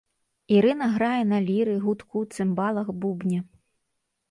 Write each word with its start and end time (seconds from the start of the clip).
Ірына 0.53 0.87
грае 0.93 1.19
на 1.33 1.39
ліры, 1.51 1.77
гудку, 1.85 2.25
цымбалах, 2.39 2.93
бубне. 3.03 3.39